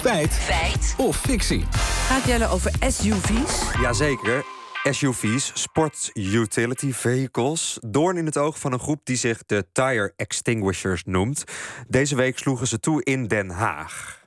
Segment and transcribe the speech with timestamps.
[0.00, 0.32] Feit.
[0.32, 0.94] Feit.
[0.96, 1.64] Of fictie.
[2.06, 3.80] Gaat Jelle over SUV's?
[3.80, 4.44] Jazeker.
[4.90, 7.78] SUV's, Sport Utility Vehicles.
[7.86, 11.44] Doorn in het oog van een groep die zich de Tire Extinguishers noemt.
[11.88, 14.20] Deze week sloegen ze toe in Den Haag.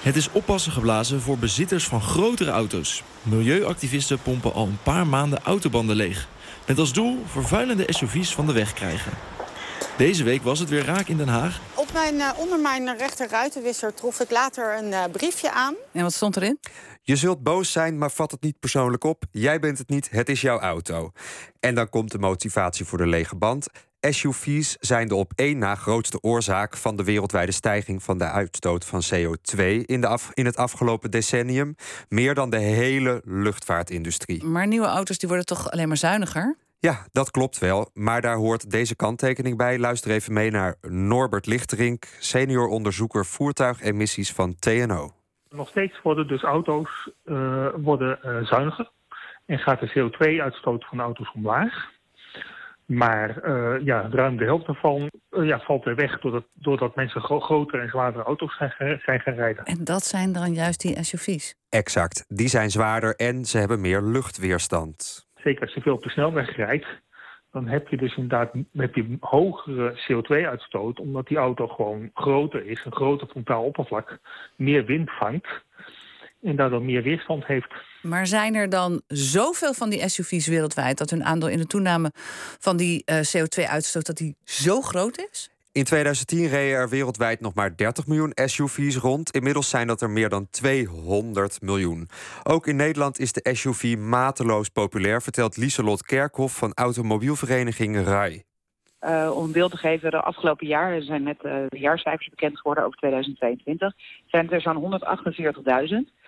[0.00, 3.02] Het is oppassen geblazen voor bezitters van grotere auto's.
[3.22, 6.28] Milieuactivisten pompen al een paar maanden autobanden leeg.
[6.66, 9.12] Met als doel vervuilende SUV's van de weg krijgen.
[9.96, 11.60] Deze week was het weer raak in Den Haag.
[11.94, 15.74] Mijn, uh, onder mijn rechter ruitenwisser trof ik later een uh, briefje aan.
[15.92, 16.58] En wat stond erin?
[17.02, 19.24] Je zult boos zijn, maar vat het niet persoonlijk op.
[19.30, 21.12] Jij bent het niet, het is jouw auto.
[21.60, 23.66] En dan komt de motivatie voor de lege band.
[24.00, 28.84] SUV's zijn de op één na grootste oorzaak van de wereldwijde stijging van de uitstoot
[28.84, 31.74] van CO2 in, de af, in het afgelopen decennium.
[32.08, 34.44] Meer dan de hele luchtvaartindustrie.
[34.44, 36.56] Maar nieuwe auto's die worden toch alleen maar zuiniger?
[36.84, 37.90] Ja, dat klopt wel.
[37.94, 39.78] Maar daar hoort deze kanttekening bij.
[39.78, 45.10] Luister even mee naar Norbert Lichterink, senior onderzoeker voertuigemissies van TNO.
[45.48, 48.90] Nog steeds worden dus auto's uh, worden, uh, zuiniger
[49.46, 51.90] en gaat de CO2-uitstoot van de auto's omlaag.
[52.86, 57.40] Maar uh, ja, ruim de helft daarvan ja, valt er weg doordat, doordat mensen gro
[57.40, 59.64] grotere en zwaardere auto's zijn, zijn gaan rijden.
[59.64, 61.54] En dat zijn dan juist die SUV's?
[61.68, 62.24] Exact.
[62.28, 65.26] Die zijn zwaarder en ze hebben meer luchtweerstand.
[65.44, 66.86] Zeker als je veel op de snelweg rijdt,
[67.52, 72.84] dan heb je dus inderdaad heb je hogere CO2-uitstoot, omdat die auto gewoon groter is,
[72.84, 74.18] een groter frontaal oppervlak,
[74.56, 75.46] meer wind vangt
[76.42, 77.72] en daardoor meer weerstand heeft.
[78.02, 82.10] Maar zijn er dan zoveel van die SUV's wereldwijd dat hun aandeel in de toename
[82.58, 85.53] van die uh, CO2-uitstoot dat die zo groot is?
[85.74, 89.30] In 2010 reden er wereldwijd nog maar 30 miljoen SUV's rond.
[89.30, 92.08] Inmiddels zijn dat er meer dan 200 miljoen.
[92.42, 98.42] Ook in Nederland is de SUV mateloos populair, vertelt Lieselot Kerkhoff van automobielvereniging RAI.
[99.00, 102.58] Uh, om een beeld te geven, de afgelopen jaar, zijn net uh, de jaarcijfers bekend
[102.58, 103.92] geworden over 2022,
[104.26, 105.00] zijn er zo'n
[106.06, 106.23] 148.000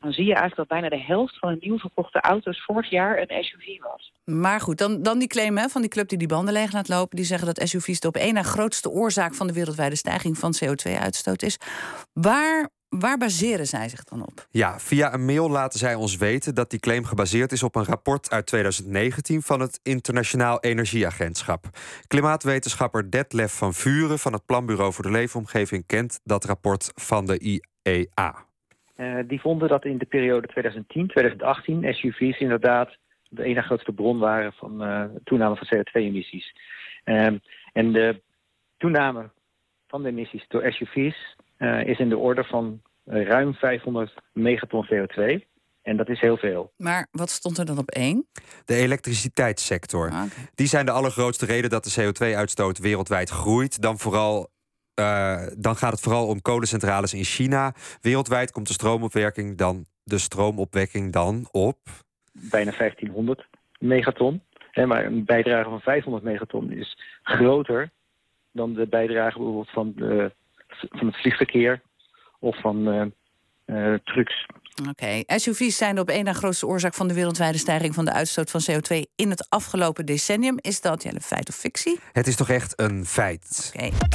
[0.00, 3.18] dan zie je eigenlijk dat bijna de helft van de nieuw verkochte auto's vorig jaar
[3.18, 4.12] een SUV was.
[4.24, 6.88] Maar goed, dan, dan die claim hè, van die club die die banden leeg laat
[6.88, 7.16] lopen.
[7.16, 10.54] Die zeggen dat SUV's de op één na grootste oorzaak van de wereldwijde stijging van
[10.64, 11.58] CO2-uitstoot is.
[12.12, 14.46] Waar, waar baseren zij zich dan op?
[14.50, 17.84] Ja, via een mail laten zij ons weten dat die claim gebaseerd is op een
[17.84, 21.64] rapport uit 2019 van het Internationaal Energieagentschap.
[22.06, 27.38] Klimaatwetenschapper Detlef van Vuren van het Planbureau voor de Leefomgeving kent dat rapport van de
[27.38, 28.46] IEA.
[29.00, 32.96] Uh, die vonden dat in de periode 2010-2018 SUV's inderdaad
[33.28, 36.56] de ene grootste bron waren van uh, toename van CO2-emissies.
[37.04, 37.26] Uh,
[37.72, 38.22] en de
[38.76, 39.30] toename
[39.86, 45.46] van de emissies door SUV's uh, is in de orde van ruim 500 megaton CO2.
[45.82, 46.72] En dat is heel veel.
[46.76, 48.26] Maar wat stond er dan op één?
[48.64, 50.10] De elektriciteitssector.
[50.10, 50.48] Ah, okay.
[50.54, 53.82] Die zijn de allergrootste reden dat de CO2-uitstoot wereldwijd groeit.
[53.82, 54.50] Dan vooral
[54.98, 57.74] uh, dan gaat het vooral om kolencentrales in China.
[58.00, 61.78] Wereldwijd komt de stroomopwekking dan, de stroomopwekking dan op.
[62.32, 63.46] Bijna 1500
[63.78, 64.42] megaton.
[64.70, 67.90] Hè, maar een bijdrage van 500 megaton is groter
[68.52, 70.32] dan de bijdrage bijvoorbeeld van, de,
[70.68, 71.82] van het vliegverkeer
[72.38, 73.04] of van uh,
[73.66, 74.46] uh, trucks.
[74.80, 75.24] Oké, okay.
[75.26, 78.50] SUV's zijn de op één na grootste oorzaak van de wereldwijde stijging van de uitstoot
[78.50, 80.56] van CO2 in het afgelopen decennium.
[80.60, 81.98] Is dat ja, een feit of fictie?
[82.12, 83.72] Het is toch echt een feit.
[83.74, 83.84] Oké.
[83.84, 84.08] Okay.